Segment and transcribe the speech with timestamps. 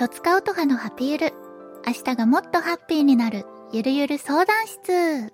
[0.00, 1.34] とつかうとはのハピゆる。
[1.86, 5.30] 明日がもっとハッピーになる、ゆるゆる相談室。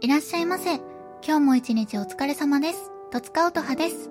[0.00, 0.78] いらっしゃいませ。
[1.24, 2.90] 今日も一日お疲れ様です。
[3.12, 4.10] とつかうとはです。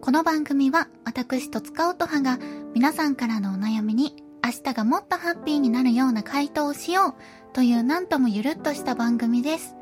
[0.00, 2.38] この番組は、私とつかうとはが、
[2.72, 4.14] 皆さんからのお悩みに、
[4.44, 9.74] 明日がもっとハッピーになるような回答をしよう、というなんともゆるっとした番組です。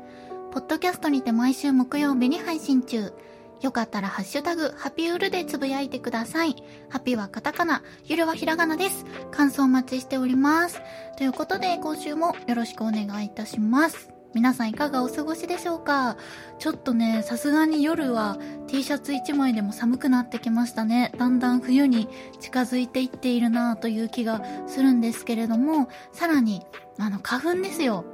[0.49, 3.13] ポッドキャストにて毎週木曜日に配信中。
[3.61, 6.55] よかったらハッシュタグ、ハピウルでつぶやいてください。
[6.89, 9.05] ハピはカタカナ、ゆるはひらがなです。
[9.31, 10.81] 感想お待ちしております。
[11.17, 14.13] ということで、今週もよろしくお願いいたします。
[14.33, 16.15] 皆さんいかがお過ごしでしょうか？
[16.59, 21.11] ちょっとね、さすがに夜は T シャツ1枚でも寒くなってきましたね。
[21.17, 22.07] だんだん冬に
[22.39, 26.63] 近づいていっているなという気がするんですけれども、さらに、
[26.99, 28.05] あの、花粉ですよ。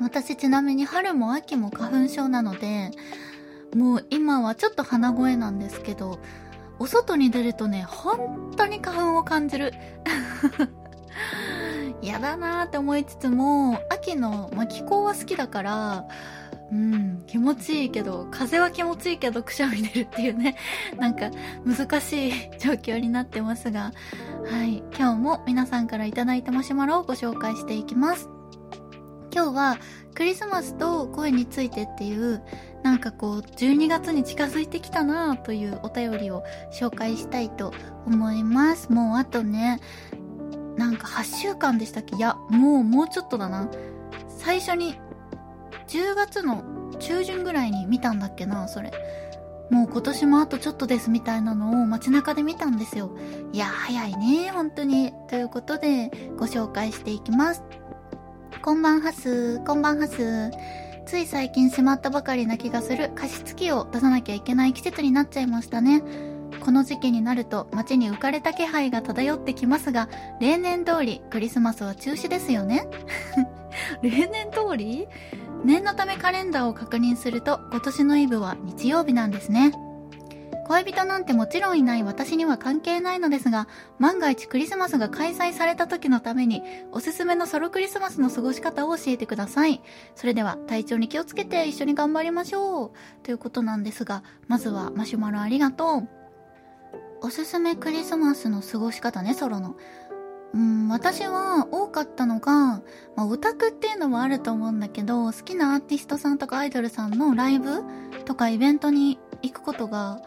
[0.00, 2.90] 私ちなみに春も秋も花粉症なので、
[3.78, 6.18] もう今はちょっと鼻声なんですけど、
[6.80, 9.72] お外に出るとね、本当に花粉を感じる。
[12.02, 16.08] 嫌だなーって思いつつも、秋の、ま、気候は好きだから、
[16.72, 20.56] うん、気持ちいいけど、風は気持ちいいけどくしゃみ出るっていうね、
[20.98, 21.30] なんか
[21.64, 23.92] 難しい状況になってますが、
[24.50, 28.28] はい、今日も皆さんからいただいたマシュマロをご紹介していきます。
[29.32, 29.78] 今日は
[30.14, 32.42] クリスマスと声についてっていう
[32.82, 37.72] なんかこう12月に近づいてきたなぁというお便りを紹介したいと
[38.06, 38.92] 思います。
[38.92, 39.80] もうあとね
[40.76, 42.16] なんか8週間でしたっけ？
[42.16, 43.68] いやもうもうちょっとだな。
[44.28, 44.94] 最初に
[45.88, 46.64] 10月の
[46.98, 48.92] 中旬ぐらいに見たんだっけなそれ。
[49.70, 53.10] もう今年もあとちょっとですみたいなのを街中で見たんですよ。
[53.52, 55.12] いや早いね本当に。
[55.28, 57.62] ということでご紹介していきます。
[58.62, 60.50] こんばんはす、こんばんはす。
[61.08, 66.02] つい最近迫ったばかりな気がする加湿器を出さなきゃいけない季節になっちゃいましたね。
[66.60, 72.86] この時期になると街に浮かれた気配が漂ってきますが、例年通りクリスマスは中止ですよね
[74.02, 75.08] 例年通り？
[75.64, 79.72] 念のためカレンダーを確認すると今年のイブは日曜日なんですね。
[80.68, 83.68] 恋人なんてもちろんいない私には関係ないのですが、
[83.98, 86.62] 万が一クリスマスが開催された時のために、
[86.92, 89.80] おすすめのソロクリスマスの過ごし方を教えてください。
[90.14, 92.90] それでは、体調に気をつけて一緒に頑張りましょう。
[93.22, 96.08] ということなんですが、まずはマシュマロありがとう。
[97.22, 99.74] おすすめクリスマスの過ごし方ね、ソロの。
[100.54, 102.52] うん、私は多かったのが、
[103.16, 107.82] まあ、オタクっていうのもあると思うんだけど、好きなアーティストさんとかアイドルさんのライブ
[108.26, 110.20] とかイベントに行くことが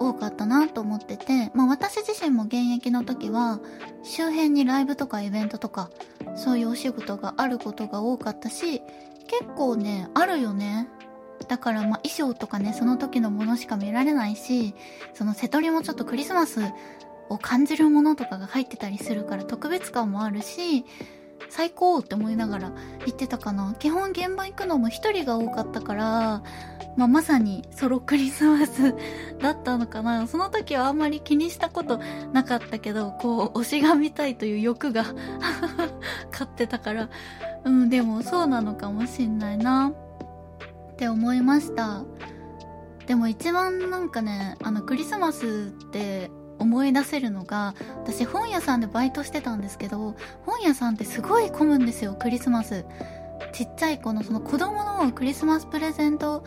[0.00, 3.60] 多かったなと思ってて、まあ私自身も現役の時は
[4.02, 5.90] 周辺にライブとかイベントとか
[6.34, 8.80] そういうお仕事があることが多かったし、
[9.28, 10.88] 結構ね、あるよね。
[11.48, 14.74] だからまあ衣装とかね、その時のものしか見られないし、
[15.14, 16.60] その瀬戸りもちょっとクリスマス
[17.28, 20.84] を感じるものとかが入ってたりするから特別感もあるし、
[21.48, 22.72] 最高って思いながら
[23.04, 23.74] 行ってたかな。
[23.78, 26.42] 基本現場行くのも一人が多かったから、
[26.96, 28.94] まあ、まさにソロクリスマス
[29.40, 30.26] だったのかな。
[30.26, 32.00] その時はあんまり気にしたこと
[32.32, 35.04] なかったけど、こう、推しが見たいという欲が
[36.32, 37.08] 勝ってたから、
[37.64, 39.92] うん、でもそうなのかもしんないな。
[40.92, 42.02] って思いました。
[43.06, 52.84] でも一番なんかね、あの、クリスマスって思い出せるのが、私本屋さんでバイトしてたんですけど、本屋さんってすごい混むんですよ、クリスマス。
[53.52, 56.44] ちっちゃい子のその子供のクリスマスプレゼント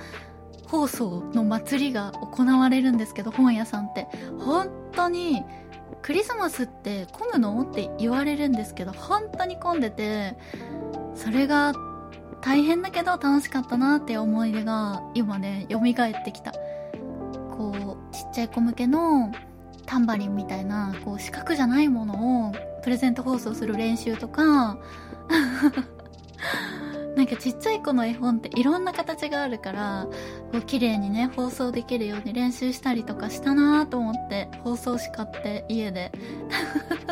[0.69, 4.07] 放送の祭りが行われるんですけど、本屋さんって。
[4.39, 5.43] 本当に、
[6.01, 7.61] クリスマスって混むの？
[7.63, 10.37] って言われるんですけど、本当に混んでて、
[11.15, 11.73] それが
[12.41, 16.53] 大変だけど楽しかったなって思い出が今ね、蘇ってきた。
[17.57, 19.31] こう、ちっちゃい子向けの
[19.85, 22.51] タンバリンみたいな、こう四角じゃないものを
[22.83, 24.77] プレゼント放送する練習とか、
[27.15, 30.07] なんかちっちゃい子の絵本っていろんな形があるから、
[30.51, 36.11] こう綺麗にね、放送できるように練習したりとかしたなと思って、放送紙買って家で。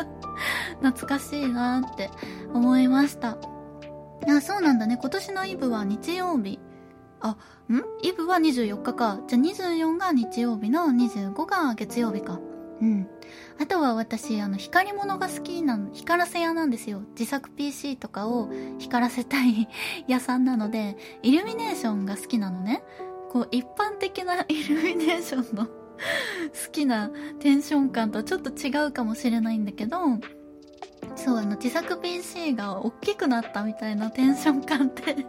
[0.80, 2.10] 懐かしいなって
[2.54, 3.36] 思いました。
[4.28, 4.98] あ、そうなんだね。
[5.00, 6.58] 今年のイブは日曜日。
[7.20, 7.36] あ、
[7.68, 7.82] ん？
[8.02, 9.20] イブは24日か。
[9.26, 12.40] じゃあ24が日曜日の？25が月曜日か。
[12.80, 13.08] うん。
[13.60, 17.02] あとは私、あの、光り物が好きなの、光らせ屋なんですよ。
[17.18, 19.68] 自作 PC とかを光らせたい
[20.06, 22.82] 屋さんなので、イルミネーションが好きなのね。
[23.30, 25.72] こう、一般的な イルミネーションの好
[26.70, 27.10] きな
[27.40, 29.98] テンション感とはちょっと違うかもしれないんだけど、
[31.16, 35.26] そう、あの、自作 PC が大きくなったみたいなテンション感って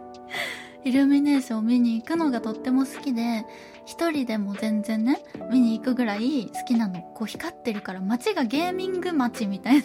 [0.84, 3.44] イルミネーションを見に行くのがとっても好きで、
[3.86, 7.00] 一人でも全然ね、見に行くぐらい好きなの。
[7.00, 9.84] こう光ってるから街がゲーミング街みたいな。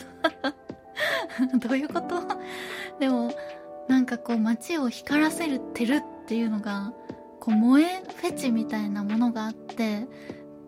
[1.59, 2.21] どういうこと？
[2.99, 3.31] でも、
[3.87, 6.93] なんかこう街を光らせてるっていうのが、
[7.39, 10.07] こう萌えフェチみたいなものがあって、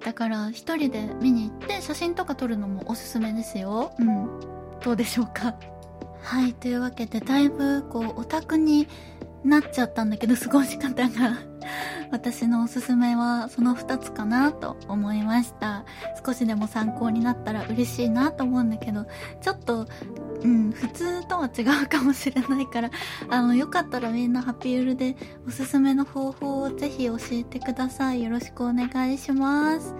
[0.04, 3.94] だから一人で見に行って写真とか撮るのもおすすめですよ。
[3.98, 4.30] うん。
[4.84, 5.56] どうでしょうか？
[6.22, 8.88] はい、というわけでだいぶこうオタクに
[9.44, 11.38] なっちゃったんだけど過ごし方が
[12.12, 15.86] 私のおすすめはその2つかなと思いました。
[16.26, 19.06] 少しでも参考になったら嬉しいなと思うんだけど
[19.42, 19.88] ちょっと
[20.44, 22.92] うん普通とは違うかもしれないから
[23.30, 25.18] あのよかったらみんなハピウルで
[25.48, 28.24] おすすめの方法をぜひ教えてください。
[28.24, 29.94] よろしくお願いします。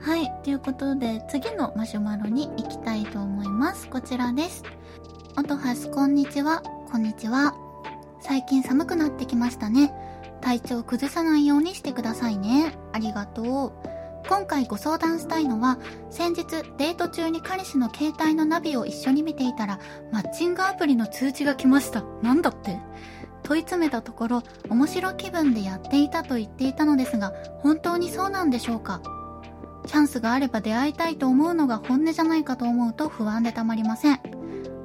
[0.00, 3.88] はいということで次のマシュマロに行きたいと思います。
[3.88, 4.62] こちらです。
[5.36, 5.90] おとはす。
[5.90, 6.62] こんにちは。
[6.90, 7.69] こんにちは。
[8.20, 9.92] 最近寒くなってきましたね
[10.40, 12.74] 体調崩さないようにしてくださいね。
[12.92, 13.72] ありがとう。
[14.28, 15.78] 今回ご相談したいのは、
[16.10, 16.44] 先日
[16.76, 19.78] デート中に彼氏の携帯のナビを一緒に見ていたら、
[20.12, 22.02] マッチングアプリの通知が来ました。
[22.22, 22.78] なんだって
[23.42, 29.00] 問い詰めたところ、面白気分でやっていたと言っていたのですが、本当にそうなんでしょうか
[29.86, 34.20] チャンスがあれば出会いたいと思うのが本音じゃないかと思うと不安でたまりません。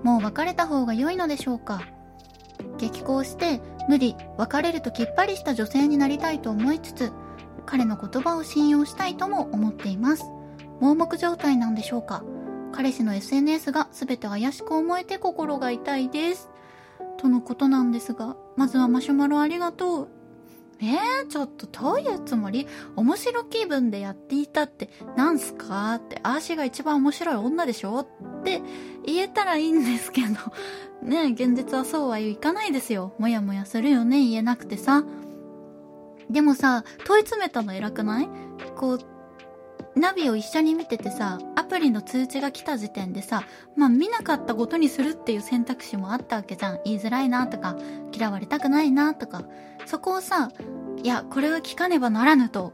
[0.03, 1.81] もう別れた方が良いのでしょうか
[2.77, 7.11] 激高して無理別れるときっぱりした女性になりたいと思いつつ
[7.65, 10.25] 彼の言葉を信用したいとも思っています。
[10.79, 12.23] 盲目状態なんでしょうか。
[12.71, 16.49] 彼氏の SNS が全て怪しく思えて心が痛いです。
[17.17, 20.14] とのことなんですがまずはマシュマロありがとう。
[20.81, 25.95] えー、ちょっとどういうつもり面白気分でやっていたってなんすか？
[25.95, 27.99] って、あーしが一番面白い女でしょ？
[27.99, 28.07] っ
[28.43, 28.61] て
[29.05, 30.27] 言えたらいいんですけど、
[31.01, 33.13] ね現実はそうはいかないですよ。
[33.19, 35.03] もやもやするよね、言えなくてさ。
[36.29, 38.29] でもさ、問い詰めたの偉くない？
[38.75, 38.99] こう、
[39.95, 43.43] ナビを一緒に見ててさ、アプリの通知が来た時点でさ、
[43.77, 46.79] まあ見なかったことにするっていう選択肢もあったわけじゃん。
[46.83, 47.77] 言いづらいなとか、
[48.11, 49.43] 嫌われたくないなとか。
[49.85, 50.51] そこをさ、
[51.01, 52.73] いや、これは聞かねばならぬと、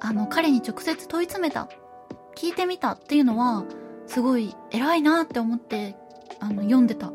[0.00, 1.68] あの、彼に直接問い詰めた。
[2.36, 3.64] 聞いてみたっていうのは、
[4.06, 5.96] すごい偉いなって思って、
[6.40, 7.12] あの、読んでた。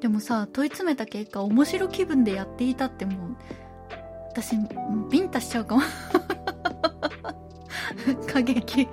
[0.00, 3.36] でもさ、問い詰めた結果、面白気分でやっていたってもう、
[4.30, 4.56] 私、
[5.10, 5.82] ビンタしちゃうかも
[8.32, 8.88] 過激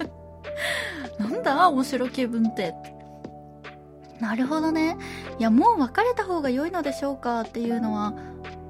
[1.18, 2.74] なんだ面白気分って。
[4.20, 4.96] なるほどね。
[5.38, 8.12] いや、もう別れた方が良いのでしょうかっていうのは、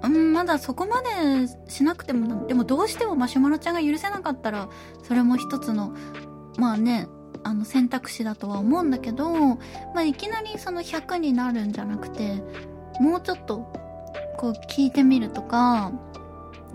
[0.02, 4.68] うん、まだそこまでしなくても、でもどうしてもマシュマロちゃんが許せなかったら、
[5.02, 5.92] それも一つの、
[6.56, 7.08] まあね、
[7.42, 9.58] あの選択肢だとは思うんだけど、ま
[9.96, 12.42] あいきなりその100になるんじゃなくて、
[13.00, 13.72] もうちょっと、
[14.36, 15.92] こう聞いてみるとか、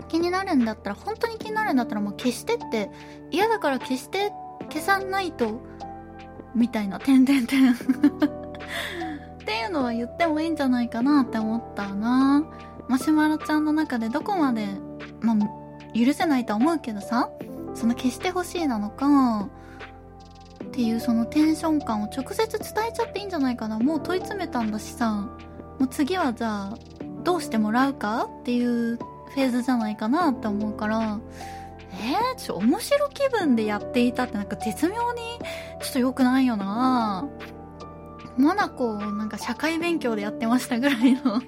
[0.08, 2.90] 気になるんだったら、本当に気になるんだったらもう消してって、
[3.30, 4.32] 嫌だから消して、
[4.70, 5.60] 消さないと、
[6.54, 7.72] みたいな、てんてんてん。
[7.72, 7.76] っ
[9.44, 12.44] ていうのは言ってもいいんじゃないかなって思ったな
[12.88, 14.66] マシュマロちゃんの中でどこまで、
[15.20, 15.36] まあ、
[15.96, 17.30] 許せないとは思うけどさ、
[17.74, 19.48] その消してほしいなのか、
[20.64, 23.78] っていうそのテンション感を直接伝えちゃっていいんじゃないかな。
[23.78, 25.28] もう問い詰めたんだしさ、
[25.78, 26.74] もう次はじゃあ、
[27.22, 28.98] どうしてもらうかっていう
[29.34, 31.18] フェーズじゃないかなって思うから、
[31.92, 35.20] えー、ちょっと、面白気分でやっていたってなんか絶妙に
[35.82, 37.28] ちょっと良くないよな
[38.36, 41.42] まだこう、なんか社会勉強でやってましたぐらいの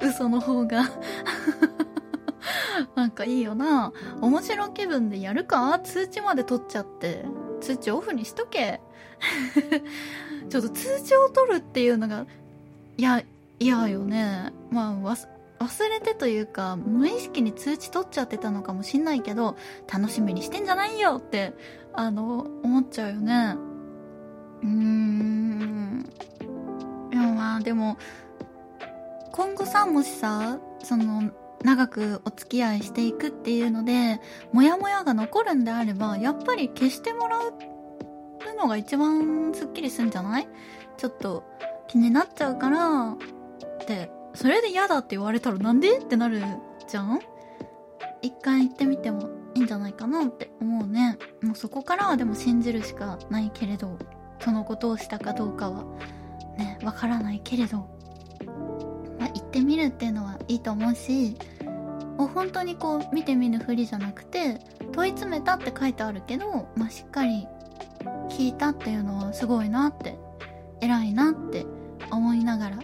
[0.02, 0.84] 嘘の方が
[2.94, 5.78] なんかいいよな面白気分でやるか？
[5.80, 7.24] 通知まで取っちゃって。
[7.60, 8.80] 通知オフにしとけ。
[10.48, 12.26] ちょっと通知を取るっていうのが、
[12.96, 13.22] いや、
[13.58, 14.52] 嫌よね。
[14.70, 14.92] まあ、
[15.58, 19.56] 忘れてというか、無意識に通知取っちゃってたのかもしんないけど、
[19.92, 21.54] 楽しみにしてんじゃないよって、
[21.92, 23.56] あの、思っちゃうよね。
[24.62, 26.10] うーん。
[27.12, 27.96] いや、まあ、でも、
[29.32, 31.30] 今後さ、もしさ、その、
[31.62, 34.20] 長くお付き合いしていくっていうので、
[34.52, 37.54] モヤモヤが残るんであれば、やっぱり消してもらう
[38.58, 40.48] のが一番スッキリするんじゃない？
[40.96, 41.44] ちょっと
[41.88, 43.16] 気になっちゃうから、っ
[43.86, 45.98] て、それで嫌だって言われたらなんで？
[45.98, 46.42] ってなる
[46.86, 47.20] じゃん？
[48.22, 51.18] 一回行ってみてもいいんじゃないかなって思うね。
[51.42, 53.98] もうそこからはでも信じるしかないけれど、
[54.40, 55.84] そのことをしたかどうかは、
[56.58, 57.88] ね、わからないけれど、
[59.18, 61.36] まあ、行ってみるっていうのはいいと思うし、
[62.18, 64.60] 本当にこう見てみぬふりじゃなくて、
[64.92, 67.46] 問い詰めたって書いてあるけど、まあ、しっかり
[68.28, 70.18] 聞いたっていうのはすごいなって、
[70.80, 71.64] 偉いなって
[72.10, 72.78] 思いながら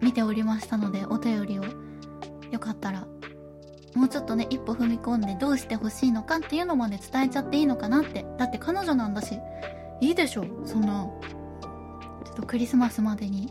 [0.00, 1.64] 見ておりましたので、お便りを。
[2.50, 3.06] よかったら
[3.94, 8.24] もうちょっとね一歩踏み込んでどうしてほしいのかっていうのまで伝えちゃっていいのかなって。
[8.38, 9.38] だって彼女なんだし
[10.00, 10.46] いいでしょ。
[10.64, 11.06] そんな
[12.24, 13.50] ちょっとクリスマスまでに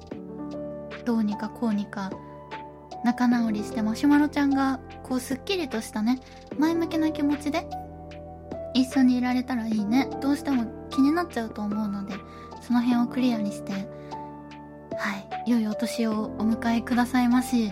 [1.05, 2.11] どうにかこうにか
[3.03, 6.19] 仲直りしてマシュマロちゃんがこうすっきりとしたね
[6.57, 7.67] 前向きな気持ちで
[8.73, 10.09] 一緒にいられたらいいね。
[10.21, 12.15] どうしても気になっちゃうと思うので
[12.61, 13.87] その辺をクリアにして
[14.97, 15.51] はい。
[15.51, 17.71] 良いお年をお迎えくださいまし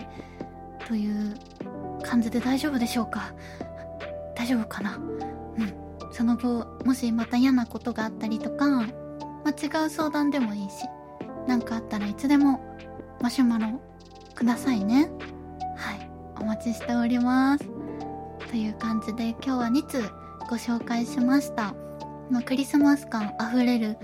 [0.86, 1.34] という
[2.02, 3.34] 感じで大丈夫でしょうか？
[4.34, 4.96] 大丈夫かな？
[4.96, 5.72] うん。
[6.12, 8.86] その後もしまた嫌なことがあったりとか、ま
[9.46, 10.86] あ、違う相談でもいいし
[11.46, 12.60] 何かあったらいつでも
[13.20, 13.80] マシュマロ
[14.34, 15.10] くださいね。
[15.76, 16.10] はい。
[16.40, 17.64] お待ちしております。
[18.50, 20.02] という感じで今日は2通
[20.48, 21.74] ご紹介しました、
[22.30, 23.98] まあ、クリスマス感あふれる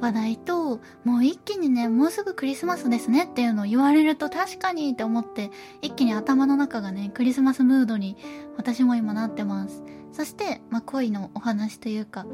[0.00, 5.50] 話題と、もう一気にね、もうすぐクリスマスですねっていうのを言われると確かにって思って、
[5.82, 8.16] 一気に頭の中がね、クリスマスムードに
[8.56, 9.82] 私も今なってます。
[10.12, 12.26] そして、まあ、恋のお話というか、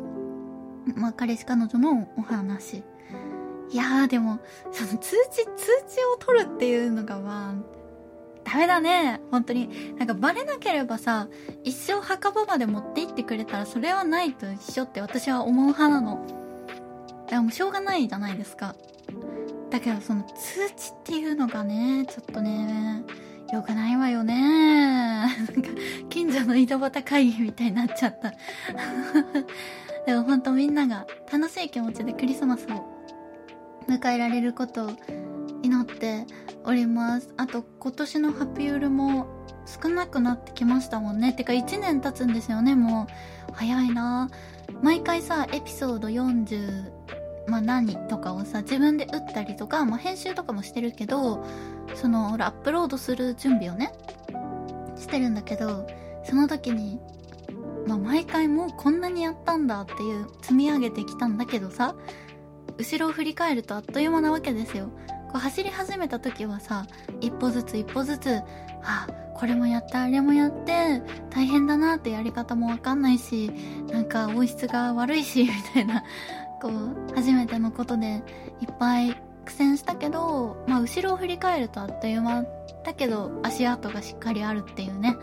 [0.95, 2.85] まあ、彼氏彼女のお話。
[3.71, 4.41] いやーでも、
[4.71, 5.51] その通知、通
[5.89, 7.55] 知を取るっていうのがまあ、
[8.45, 9.21] ダメだね。
[9.31, 9.95] 本当に。
[9.97, 11.29] なんかバレなければさ、
[11.65, 16.44] 一生墓場まで持って行ってくれたらそれはないと一緒って私は思う派なの。
[17.29, 18.75] でもしょうがないじゃないですか。
[19.71, 23.03] だけどその通知っていうのがね、ちょっとね、
[23.53, 24.35] 良くないわよね。
[24.35, 25.69] なんか、
[26.09, 28.33] 近所の井戸端会議みたいになっちゃった。
[30.07, 32.85] でもほんとみんなが楽しい気持ちでクリスマスを
[33.89, 34.91] 迎えられることを
[35.63, 36.27] 祈って
[36.65, 37.33] おります。
[37.37, 39.27] あと今年のハピウルも
[39.67, 41.33] 少なくなってきましたもんね。
[41.33, 43.07] てか1年経つんですよね、も
[43.51, 43.53] う。
[43.53, 44.31] 早いな
[44.83, 46.94] 毎回さ、エピソード40
[47.47, 51.45] まあ、何とかをさ自分で打ったりとか、まあ、編集とかもしてるけど
[51.95, 53.93] そのアップロードする準備をね
[54.97, 55.87] してるんだけど
[56.25, 56.99] その時に、
[57.87, 61.95] まあ、毎回もうこんなにやったんだっていう積み上げてきたんだけどさ
[62.79, 64.91] 後ろを振り返るとあっという間なわけですよ。
[65.31, 66.87] こう走り始めた時はさ
[67.21, 68.41] 一歩ずつ一歩ずつ
[68.83, 73.51] あこれもやってあれもやって大変だなってやり方もわかんないし
[73.91, 76.05] なんか音質が悪いしみたいな
[76.65, 78.23] こう初めてのことで
[78.63, 82.47] いっぱい苦戦したけど、まあ、後ろを振り返るとあっという間
[82.85, 85.15] だけど足跡がしっかりあるっていうね。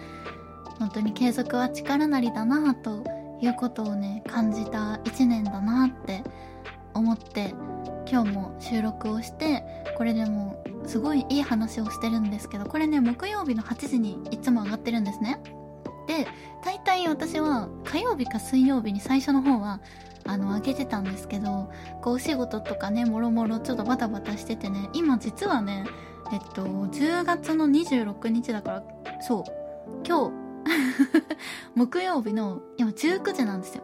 [0.78, 3.04] 本当に継続は力なりだなと
[3.40, 6.24] いうことをね感じた1年だなって
[6.94, 7.54] 思って
[8.10, 9.64] 今日も収録をして
[9.96, 15.40] これでもすごいいい話をしてるんですけどこれね木曜日の8時にいつも上がってるんですね。
[16.08, 16.28] で
[16.64, 19.82] 大体私は火曜日か水曜日に最初の方は
[20.26, 21.70] あの、開けてたんですけど、
[22.02, 25.86] こう、お仕事とかね、もろもろちょっとバタバタしててね、今実はね、
[26.32, 28.84] えっと、10月の26日だから、
[29.22, 29.44] そう、
[30.08, 30.34] 今日
[31.76, 33.84] 木曜日の、今19時なんですよ。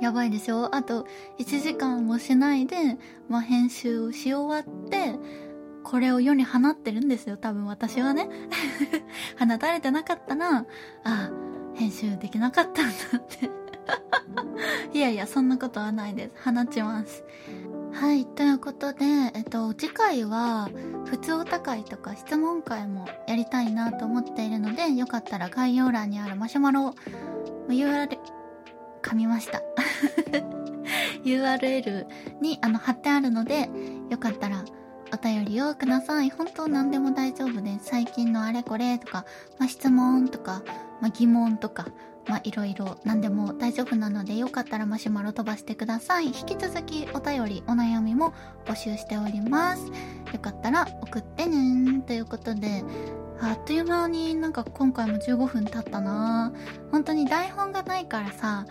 [0.00, 0.74] やばいでしょ？
[0.74, 1.06] あと、
[1.38, 5.14] 1時間もしないで、まあ、編集をし終わって、
[5.84, 8.28] これを世に放ってるんですよ、多分私はね。
[9.38, 10.64] 放たれてなかったら、あ
[11.04, 11.30] あ、
[11.74, 13.50] 編集できなかったんだって
[14.92, 16.50] いやいや、そんなことはないです。
[16.50, 17.24] 放ちます。
[17.92, 20.70] はい、ということで、えっと、次回は、
[21.04, 26.94] 普通お高いとか質問会もやりたいなと思っているので、よかったら概要欄にあるマシュマロ
[27.68, 28.18] URL、
[29.02, 29.62] 噛みました。
[31.24, 32.06] URL
[32.40, 33.68] にあの貼ってあるので、
[34.10, 34.64] よかったら
[35.12, 36.30] お便りをください。
[36.30, 37.86] 本当何でも大丈夫です。
[37.90, 39.26] 最近のあれこれとか、
[39.58, 40.62] まあ、質問とか、
[41.02, 41.88] まあ、疑問とか、
[42.26, 46.28] まあ、いろいろ何でも大丈夫なので、よかったらマシュマロ飛ばしてください。
[46.28, 48.32] 引き続きお便り、お悩みも
[48.64, 49.86] 募集しております。
[50.32, 52.82] よかったら送ってねということで、
[53.42, 56.52] あっという間になんか今回も15分経ったな
[56.92, 58.66] 本当に台本がないからさ、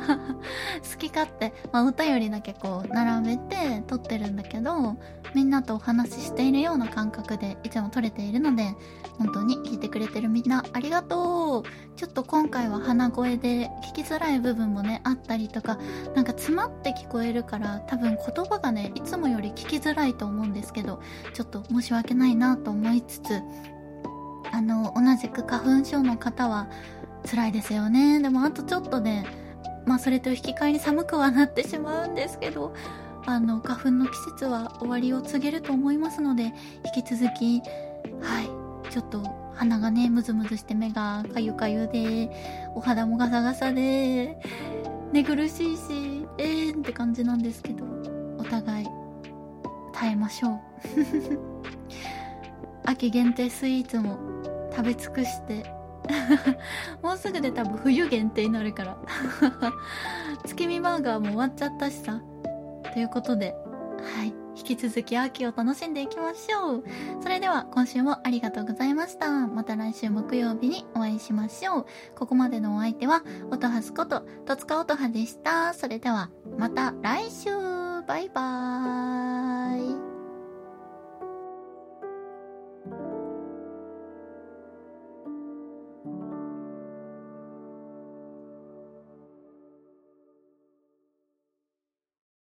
[0.90, 4.96] 好き勝手、まあ、お便りだけこう並べて撮ってるんだけど、
[5.34, 8.74] みんなとお話ししているような感覚でいつも撮れているので、
[9.18, 15.78] 本当に聞いてくれてるみんなありがとうちょっと今回は鼻声で聞きづらい部分もね、あったりとか、
[16.14, 21.00] なんか詰まって聞こえるから多分言葉がね、いつもより聞きづらいと思うんですけど、
[21.34, 23.42] ちょっと申し訳ないなと思いつつ、
[24.52, 26.68] あの、同じく花粉症の方は
[27.30, 28.20] 辛いですよね。
[28.20, 29.26] でもあとちょっとね、
[29.86, 32.74] まあそれと引き換えに寒くはなってしまうんですけど、
[33.26, 36.52] あの、花粉の季節は終わりを告げると思いますので、
[36.94, 37.60] 引き続き、
[38.20, 39.22] はい、ちょっと
[39.54, 42.30] 鼻がね、ムズムズして目がかゆかゆで、
[42.74, 44.38] お肌もガサガサで、
[45.12, 47.84] 寝苦しいし、えーんって感じなんですけど、
[48.38, 48.86] お互い
[49.92, 50.60] 耐えましょう。
[52.84, 54.18] 秋限定スイーツも
[54.70, 55.64] 食べ尽くして
[57.02, 58.96] もうすぐで多分冬限定になるから
[60.44, 62.20] 月見バーガーも終わっちゃったしさ
[62.92, 63.54] ということで
[64.16, 66.84] はい引き続き秋を楽しんでいきましょう。
[67.22, 69.46] それでは今週もありがとうございました。
[69.46, 71.86] また来週木曜日にお会いしましょう。
[72.14, 75.72] ここまでのお相手は音はすこと戸塚音葉でした。
[75.72, 77.70] それではまた来週。
[78.10, 80.09] バイバーイ。